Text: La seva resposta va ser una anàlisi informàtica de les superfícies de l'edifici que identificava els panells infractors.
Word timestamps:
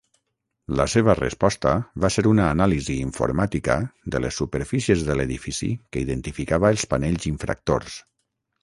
La 0.79 0.85
seva 0.93 1.13
resposta 1.19 1.73
va 2.05 2.11
ser 2.15 2.23
una 2.31 2.47
anàlisi 2.55 2.95
informàtica 3.09 3.77
de 4.17 4.25
les 4.27 4.41
superfícies 4.43 5.05
de 5.11 5.19
l'edifici 5.21 5.71
que 5.93 6.05
identificava 6.09 6.75
els 6.77 6.89
panells 6.95 7.31
infractors. 7.37 8.03